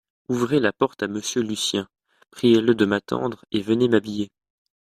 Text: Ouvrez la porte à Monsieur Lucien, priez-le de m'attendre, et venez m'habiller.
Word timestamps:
Ouvrez 0.29 0.59
la 0.59 0.73
porte 0.73 1.03
à 1.03 1.07
Monsieur 1.07 1.43
Lucien, 1.43 1.87
priez-le 2.31 2.73
de 2.73 2.85
m'attendre, 2.85 3.45
et 3.51 3.61
venez 3.61 3.87
m'habiller. 3.87 4.31